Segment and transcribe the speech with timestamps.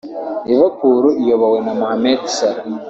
[0.49, 2.63] Liverpool iyobowe na Mohammed Salah